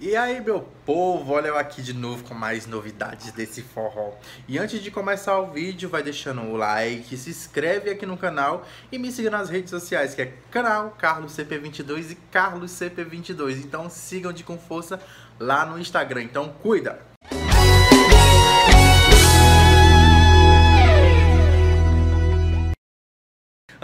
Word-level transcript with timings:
E 0.00 0.16
aí, 0.16 0.40
meu 0.40 0.68
povo, 0.84 1.32
olha 1.32 1.46
eu 1.46 1.56
aqui 1.56 1.80
de 1.80 1.92
novo 1.92 2.24
com 2.24 2.34
mais 2.34 2.66
novidades 2.66 3.30
desse 3.30 3.62
forró. 3.62 4.14
E 4.48 4.58
antes 4.58 4.82
de 4.82 4.90
começar 4.90 5.38
o 5.38 5.52
vídeo, 5.52 5.88
vai 5.88 6.02
deixando 6.02 6.42
o 6.42 6.56
like, 6.56 7.16
se 7.16 7.30
inscreve 7.30 7.90
aqui 7.90 8.04
no 8.04 8.16
canal 8.16 8.66
e 8.90 8.98
me 8.98 9.12
siga 9.12 9.30
nas 9.30 9.48
redes 9.48 9.70
sociais, 9.70 10.12
que 10.12 10.22
é 10.22 10.34
canal 10.50 10.90
Carlos 10.98 11.36
CP22 11.36 12.10
e 12.10 12.14
Carlos 12.16 12.72
CP22. 12.72 13.58
Então 13.58 13.88
sigam 13.88 14.32
de 14.32 14.42
com 14.42 14.58
força 14.58 15.00
lá 15.38 15.64
no 15.64 15.78
Instagram. 15.78 16.24
Então 16.24 16.48
cuida! 16.60 17.13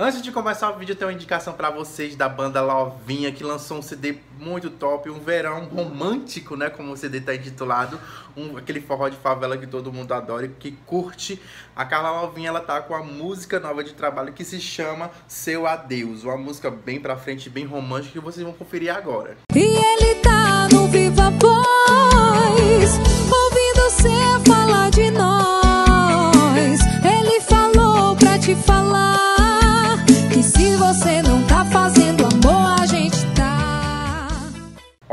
Antes 0.02 0.22
de 0.22 0.32
começar 0.32 0.70
o 0.70 0.78
vídeo, 0.78 0.94
eu 0.94 0.96
tenho 0.96 1.10
uma 1.10 1.14
indicação 1.14 1.52
para 1.52 1.68
vocês 1.68 2.16
da 2.16 2.26
banda 2.26 2.62
Lovinha, 2.62 3.30
que 3.30 3.44
lançou 3.44 3.76
um 3.76 3.82
CD 3.82 4.16
muito 4.38 4.70
top, 4.70 5.10
um 5.10 5.20
verão 5.20 5.66
romântico, 5.66 6.56
né, 6.56 6.70
como 6.70 6.90
o 6.90 6.96
CD 6.96 7.20
tá 7.20 7.34
intitulado, 7.34 8.00
um, 8.34 8.56
aquele 8.56 8.80
forró 8.80 9.10
de 9.10 9.18
favela 9.18 9.58
que 9.58 9.66
todo 9.66 9.92
mundo 9.92 10.14
adora 10.14 10.46
e 10.46 10.48
que 10.48 10.72
curte. 10.86 11.38
A 11.76 11.84
Carla 11.84 12.22
Lovinha, 12.22 12.48
ela 12.48 12.60
tá 12.60 12.80
com 12.80 12.94
a 12.94 13.02
música 13.02 13.60
nova 13.60 13.84
de 13.84 13.92
trabalho 13.92 14.32
que 14.32 14.42
se 14.42 14.58
chama 14.58 15.10
Seu 15.28 15.66
Adeus, 15.66 16.24
uma 16.24 16.38
música 16.38 16.70
bem 16.70 16.98
pra 16.98 17.14
frente, 17.14 17.50
bem 17.50 17.66
romântica, 17.66 18.14
que 18.14 18.20
vocês 18.20 18.42
vão 18.42 18.54
conferir 18.54 18.96
agora. 18.96 19.36
E 19.54 19.58
ele 19.58 20.14
tá 20.22 20.66
no 20.72 20.88
Viva 20.88 21.28
Voz, 21.32 21.99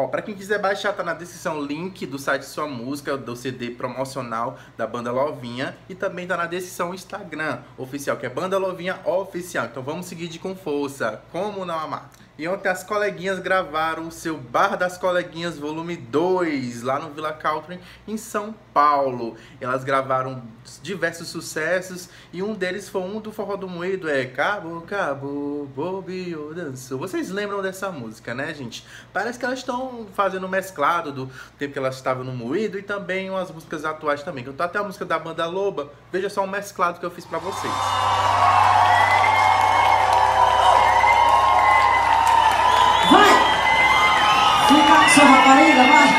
Ó, 0.08 0.10
pra 0.10 0.22
quem 0.22 0.34
quiser 0.34 0.58
baixar, 0.58 0.94
tá 0.94 1.04
na 1.04 1.14
descrição 1.14 1.60
o 1.60 1.66
link 1.66 2.06
do 2.06 2.18
site 2.18 2.44
Sua 2.44 2.66
Música, 2.66 3.18
do 3.18 3.36
CD 3.36 3.72
promocional 3.72 4.58
da 4.78 4.88
Banda 4.88 5.12
Lovinha. 5.12 5.78
E 5.90 5.95
também 5.95 6.26
tá 6.26 6.38
na 6.38 6.45
descrição 6.45 6.92
o 6.92 6.95
Instagram 6.95 7.59
oficial, 7.78 8.16
que 8.16 8.26
é 8.26 8.30
Banda 8.30 8.58
Lovinha 8.58 9.02
Oficial. 9.04 9.66
Então 9.66 9.84
vamos 9.84 10.06
seguir 10.06 10.30
de 10.30 10.40
com 10.40 10.56
força. 10.56 11.22
Como 11.30 11.66
não 11.66 11.78
amar? 11.78 12.09
E 12.38 12.48
ontem 12.48 12.70
as 12.70 12.84
coleguinhas 12.84 13.40
gravaram 13.40 14.08
o 14.08 14.12
seu 14.12 14.38
Bar 14.38 14.78
das 14.78 14.96
Coleguinhas 14.96 15.58
Volume 15.58 15.98
2, 15.98 16.84
lá 16.84 17.00
no 17.00 17.10
Villa 17.10 17.34
Country, 17.34 17.80
em 18.08 18.16
São 18.16 18.54
Paulo. 18.72 19.36
Elas 19.60 19.84
gravaram 19.84 20.44
diversos 20.84 21.30
sucessos 21.30 22.10
e 22.32 22.44
um 22.44 22.54
deles 22.54 22.90
foi 22.90 23.02
um 23.02 23.20
do 23.20 23.32
Forró 23.32 23.56
do 23.56 23.68
Moído, 23.68 24.08
é 24.08 24.24
Cabo, 24.26 24.82
Cabo, 24.82 25.68
Bobio 25.76 26.54
Dançou. 26.54 27.00
Vocês 27.00 27.32
lembram 27.32 27.60
dessa 27.64 27.92
música, 27.92 28.36
né, 28.36 28.54
gente? 28.54 28.86
Parece 29.12 29.40
que 29.40 29.46
elas 29.46 29.58
estão 29.58 30.06
fazendo 30.14 30.46
um 30.46 30.50
mesclado 30.50 31.12
do 31.12 31.32
tempo 31.58 31.74
que 31.74 31.80
elas 31.80 31.96
estavam 31.96 32.24
no 32.24 32.36
Moído 32.36 32.78
e 32.78 32.84
também 32.84 33.32
umas 33.32 33.50
músicas 33.50 33.84
atuais 33.84 34.22
também. 34.22 34.46
Então 34.48 34.64
até 34.64 34.78
a 34.78 34.84
música 34.84 35.06
da 35.06 35.18
Banda 35.18 35.48
Loba, 35.48 35.92
veja 36.12 36.30
só 36.30 36.44
um 36.44 36.48
mesclado 36.48 37.00
que 37.00 37.06
eu 37.06 37.10
fiz 37.12 37.26
pra 37.26 37.40
vocês. 37.40 37.74
Vai! 37.74 38.87
Sua 45.18 45.26
rapariga, 45.26 45.84
vai! 45.84 46.10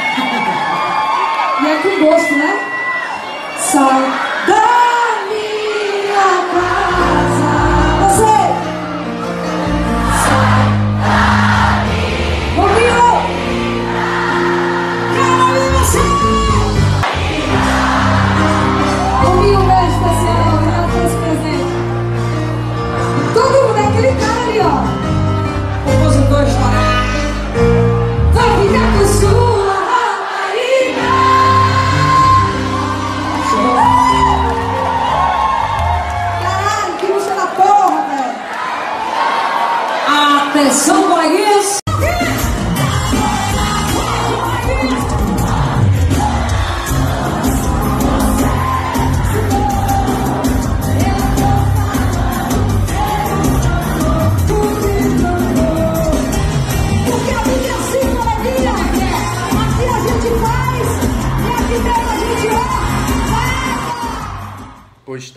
E 1.63 1.67
é 1.69 1.77
com 1.83 2.05
gosto, 2.05 2.35
né? 2.35 2.59
Sai 3.57 4.28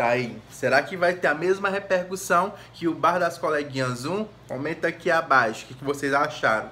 Pois 0.01 0.07
tá 0.07 0.07
aí. 0.07 0.41
Será 0.49 0.81
que 0.81 0.97
vai 0.97 1.13
ter 1.13 1.27
a 1.27 1.35
mesma 1.35 1.69
repercussão 1.69 2.53
que 2.73 2.87
o 2.87 2.93
Bar 2.95 3.19
das 3.19 3.37
Coleguinhas 3.37 4.03
1? 4.03 4.25
Comenta 4.47 4.87
aqui 4.87 5.11
abaixo 5.11 5.63
o 5.63 5.67
que 5.67 5.73
que 5.75 5.83
vocês 5.83 6.11
acharam. 6.11 6.69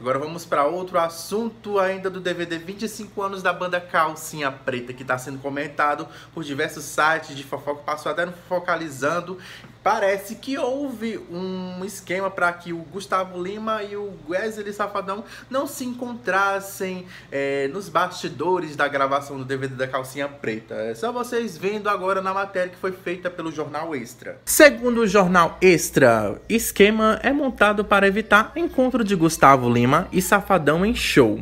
Agora 0.00 0.18
vamos 0.18 0.44
para 0.44 0.64
outro 0.64 0.98
assunto 0.98 1.78
ainda 1.78 2.10
do 2.10 2.20
DVD 2.20 2.58
25 2.58 3.22
anos 3.22 3.40
da 3.40 3.52
banda 3.52 3.80
Calcinha 3.80 4.50
Preta, 4.50 4.92
que 4.92 5.02
está 5.02 5.16
sendo 5.16 5.38
comentado 5.38 6.08
por 6.34 6.42
diversos 6.42 6.82
sites 6.82 7.36
de 7.36 7.44
fofoca, 7.44 7.82
passou 7.82 8.10
até 8.10 8.26
no 8.26 8.32
Focalizando. 8.48 9.38
Parece 9.82 10.36
que 10.36 10.56
houve 10.56 11.18
um 11.30 11.84
esquema 11.84 12.30
para 12.30 12.52
que 12.52 12.72
o 12.72 12.78
Gustavo 12.78 13.42
Lima 13.42 13.82
e 13.82 13.96
o 13.96 14.12
Wesley 14.28 14.72
Safadão 14.72 15.24
não 15.50 15.66
se 15.66 15.84
encontrassem 15.84 17.06
é, 17.30 17.66
nos 17.68 17.88
bastidores 17.88 18.76
da 18.76 18.86
gravação 18.86 19.38
do 19.38 19.44
DVD 19.44 19.74
da 19.74 19.88
Calcinha 19.88 20.28
Preta. 20.28 20.74
É 20.74 20.94
só 20.94 21.10
vocês 21.10 21.58
vendo 21.58 21.88
agora 21.88 22.22
na 22.22 22.32
matéria 22.32 22.70
que 22.70 22.76
foi 22.76 22.92
feita 22.92 23.28
pelo 23.28 23.50
Jornal 23.50 23.94
Extra. 23.94 24.38
Segundo 24.44 25.00
o 25.00 25.06
Jornal 25.06 25.58
Extra, 25.60 26.40
esquema 26.48 27.18
é 27.22 27.32
montado 27.32 27.84
para 27.84 28.06
evitar 28.06 28.52
encontro 28.54 29.02
de 29.02 29.16
Gustavo 29.16 29.68
Lima 29.68 30.06
e 30.12 30.22
Safadão 30.22 30.86
em 30.86 30.94
show. 30.94 31.40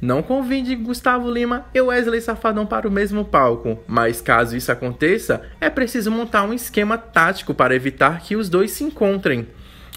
Não 0.00 0.22
convide 0.22 0.76
Gustavo 0.76 1.30
Lima 1.30 1.66
e 1.72 1.80
Wesley 1.80 2.20
Safadão 2.20 2.66
para 2.66 2.86
o 2.86 2.90
mesmo 2.90 3.24
palco, 3.24 3.78
mas 3.86 4.20
caso 4.20 4.56
isso 4.56 4.70
aconteça, 4.70 5.42
é 5.58 5.70
preciso 5.70 6.10
montar 6.10 6.42
um 6.42 6.52
esquema 6.52 6.98
tático 6.98 7.54
para 7.54 7.74
evitar 7.74 8.20
que 8.20 8.36
os 8.36 8.50
dois 8.50 8.72
se 8.72 8.84
encontrem. 8.84 9.46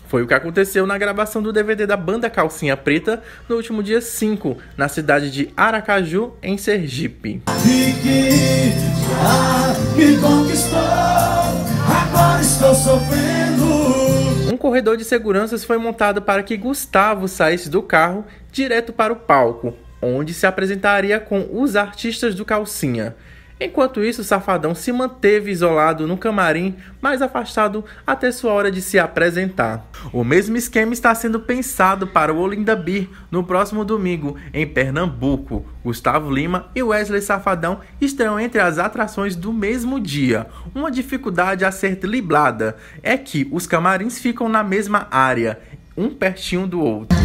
Foi 0.07 0.23
o 0.23 0.27
que 0.27 0.33
aconteceu 0.33 0.87
na 0.87 0.97
gravação 0.97 1.39
do 1.43 1.53
DVD 1.53 1.85
da 1.85 1.97
banda 1.97 2.29
Calcinha 2.29 2.75
Preta 2.75 3.21
no 3.47 3.57
último 3.57 3.83
dia 3.83 4.01
5, 4.01 4.57
na 4.75 4.87
cidade 4.87 5.29
de 5.29 5.49
Aracaju, 5.55 6.33
em 6.41 6.57
Sergipe. 6.57 7.43
E 7.63 7.93
que 8.01 8.71
já 9.05 9.95
me 9.95 10.17
conquistou, 10.17 10.79
agora 10.79 12.41
estou 12.41 12.73
sofrendo. 12.73 14.51
Um 14.51 14.57
corredor 14.57 14.97
de 14.97 15.03
seguranças 15.03 15.63
foi 15.63 15.77
montado 15.77 16.21
para 16.23 16.41
que 16.41 16.57
Gustavo 16.57 17.27
saísse 17.27 17.69
do 17.69 17.83
carro 17.83 18.25
direto 18.51 18.91
para 18.91 19.13
o 19.13 19.15
palco, 19.15 19.75
onde 20.01 20.33
se 20.33 20.45
apresentaria 20.45 21.19
com 21.19 21.47
os 21.51 21.75
artistas 21.75 22.35
do 22.35 22.45
Calcinha. 22.45 23.15
Enquanto 23.61 24.01
isso, 24.01 24.23
Safadão 24.23 24.73
se 24.73 24.89
manteve 24.89 25.51
isolado 25.51 26.07
no 26.07 26.17
camarim, 26.17 26.77
mais 27.01 27.21
afastado 27.21 27.83
até 28.07 28.31
sua 28.31 28.53
hora 28.53 28.71
de 28.71 28.81
se 28.81 28.97
apresentar. 28.97 29.85
O 30.13 30.23
mesmo 30.23 30.55
esquema 30.55 30.93
está 30.93 31.13
sendo 31.13 31.41
pensado 31.41 32.07
para 32.07 32.33
o 32.33 32.39
Olinda 32.39 32.73
Beer 32.73 33.09
no 33.29 33.43
próximo 33.43 33.83
domingo, 33.83 34.37
em 34.53 34.65
Pernambuco. 34.65 35.65
Gustavo 35.83 36.31
Lima 36.31 36.69
e 36.73 36.81
Wesley 36.81 37.21
Safadão 37.21 37.81
estão 37.99 38.39
entre 38.39 38.61
as 38.61 38.79
atrações 38.79 39.35
do 39.35 39.51
mesmo 39.51 39.99
dia. 39.99 40.47
Uma 40.73 40.89
dificuldade 40.89 41.65
a 41.65 41.71
ser 41.71 41.97
driblada 41.97 42.77
é 43.03 43.17
que 43.17 43.45
os 43.51 43.67
camarins 43.67 44.19
ficam 44.19 44.47
na 44.47 44.63
mesma 44.63 45.05
área, 45.11 45.59
um 45.97 46.09
pertinho 46.09 46.65
do 46.65 46.79
outro. 46.79 47.17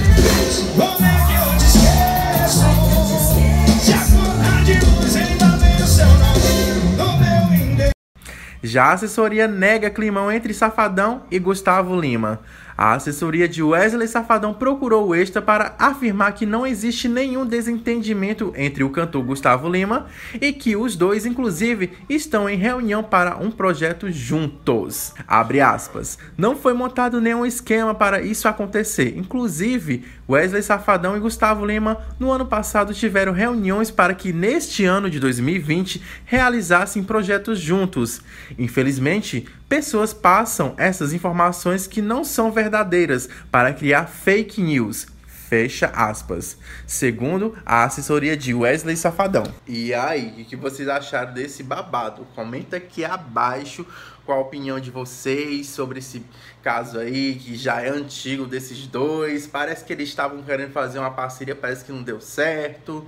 Já 8.64 8.84
a 8.84 8.93
assessoria 8.94 9.46
nega 9.46 9.90
climão 9.90 10.32
entre 10.32 10.55
Safadão 10.55 11.25
e 11.31 11.38
Gustavo 11.38 12.00
Lima. 12.00 12.40
A 12.76 12.94
assessoria 12.94 13.48
de 13.48 13.62
Wesley 13.62 14.08
Safadão 14.08 14.52
procurou 14.52 15.08
o 15.08 15.14
Extra 15.14 15.40
para 15.40 15.76
afirmar 15.78 16.34
que 16.34 16.44
não 16.44 16.66
existe 16.66 17.08
nenhum 17.08 17.46
desentendimento 17.46 18.52
entre 18.56 18.82
o 18.82 18.90
cantor 18.90 19.22
Gustavo 19.22 19.68
Lima 19.68 20.06
e 20.40 20.52
que 20.52 20.74
os 20.74 20.96
dois, 20.96 21.24
inclusive, 21.24 21.92
estão 22.08 22.48
em 22.48 22.56
reunião 22.56 23.02
para 23.02 23.36
um 23.36 23.48
projeto 23.50 24.10
juntos. 24.10 25.14
Abre 25.26 25.60
aspas. 25.60 26.18
Não 26.36 26.56
foi 26.56 26.74
montado 26.74 27.20
nenhum 27.20 27.46
esquema 27.46 27.94
para 27.94 28.20
isso 28.20 28.48
acontecer. 28.48 29.16
Inclusive, 29.16 30.04
Wesley 30.28 30.62
Safadão 30.62 31.16
e 31.16 31.20
Gustavo 31.20 31.64
Lima 31.64 31.98
no 32.18 32.32
ano 32.32 32.46
passado 32.46 32.92
tiveram 32.92 33.32
reuniões 33.32 33.90
para 33.90 34.14
que 34.14 34.32
neste 34.32 34.84
ano 34.84 35.08
de 35.08 35.20
2020 35.20 36.02
realizassem 36.24 37.04
projetos 37.04 37.60
juntos. 37.60 38.20
Infelizmente, 38.58 39.46
pessoas 39.74 40.14
passam 40.14 40.72
essas 40.76 41.12
informações 41.12 41.88
que 41.88 42.00
não 42.00 42.22
são 42.22 42.52
verdadeiras 42.52 43.28
para 43.50 43.72
criar 43.74 44.06
fake 44.06 44.62
news. 44.62 45.08
Fecha 45.26 45.88
aspas. 45.88 46.56
Segundo 46.86 47.58
a 47.66 47.82
assessoria 47.82 48.36
de 48.36 48.54
Wesley 48.54 48.96
Safadão. 48.96 49.42
E 49.66 49.92
aí, 49.92 50.42
o 50.42 50.44
que 50.44 50.54
vocês 50.54 50.88
acharam 50.88 51.34
desse 51.34 51.64
babado? 51.64 52.24
Comenta 52.36 52.76
aqui 52.76 53.04
abaixo 53.04 53.84
qual 54.24 54.38
a 54.38 54.42
opinião 54.42 54.78
de 54.78 54.92
vocês 54.92 55.66
sobre 55.66 55.98
esse 55.98 56.24
caso 56.62 57.00
aí, 57.00 57.34
que 57.34 57.56
já 57.56 57.82
é 57.82 57.88
antigo 57.88 58.46
desses 58.46 58.86
dois. 58.86 59.48
Parece 59.48 59.84
que 59.84 59.92
eles 59.92 60.08
estavam 60.08 60.40
querendo 60.44 60.70
fazer 60.70 61.00
uma 61.00 61.10
parceria, 61.10 61.56
parece 61.56 61.84
que 61.84 61.90
não 61.90 62.04
deu 62.04 62.20
certo. 62.20 63.04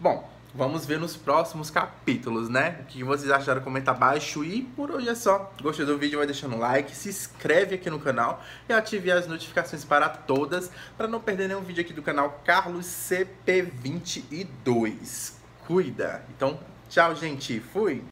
Bom, 0.00 0.28
Vamos 0.54 0.84
ver 0.84 1.00
nos 1.00 1.16
próximos 1.16 1.70
capítulos, 1.70 2.50
né? 2.50 2.80
O 2.82 2.84
que 2.84 3.02
vocês 3.02 3.30
acharam? 3.30 3.62
Comenta 3.62 3.92
abaixo. 3.92 4.44
E 4.44 4.60
por 4.62 4.90
hoje 4.90 5.08
é 5.08 5.14
só. 5.14 5.50
Gostou 5.62 5.86
do 5.86 5.96
vídeo? 5.96 6.18
Vai 6.18 6.26
deixando 6.26 6.56
um 6.56 6.58
like, 6.58 6.94
se 6.94 7.08
inscreve 7.08 7.76
aqui 7.76 7.88
no 7.88 7.98
canal 7.98 8.44
e 8.68 8.72
ative 8.72 9.10
as 9.10 9.26
notificações 9.26 9.82
para 9.82 10.10
todas 10.10 10.70
para 10.96 11.08
não 11.08 11.20
perder 11.20 11.48
nenhum 11.48 11.62
vídeo 11.62 11.80
aqui 11.80 11.94
do 11.94 12.02
canal 12.02 12.42
Carlos 12.44 12.84
CP22. 12.84 15.32
Cuida! 15.66 16.22
Então, 16.36 16.60
tchau, 16.90 17.16
gente. 17.16 17.58
Fui! 17.58 18.11